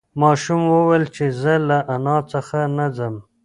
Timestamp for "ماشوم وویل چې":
0.21-1.25